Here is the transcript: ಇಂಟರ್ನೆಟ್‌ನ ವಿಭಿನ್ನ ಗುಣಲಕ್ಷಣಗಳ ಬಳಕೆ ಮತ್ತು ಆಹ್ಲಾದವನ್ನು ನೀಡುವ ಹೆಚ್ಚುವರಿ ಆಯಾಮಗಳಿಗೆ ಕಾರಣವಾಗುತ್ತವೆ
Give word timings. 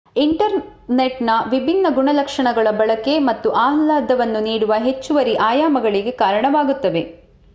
ಇಂಟರ್ನೆಟ್‌ನ 0.15 1.31
ವಿಭಿನ್ನ 1.49 1.87
ಗುಣಲಕ್ಷಣಗಳ 1.89 2.67
ಬಳಕೆ 2.71 3.19
ಮತ್ತು 3.19 3.49
ಆಹ್ಲಾದವನ್ನು 3.59 4.39
ನೀಡುವ 4.39 4.73
ಹೆಚ್ಚುವರಿ 4.79 5.35
ಆಯಾಮಗಳಿಗೆ 5.49 6.11
ಕಾರಣವಾಗುತ್ತವೆ 6.23 7.03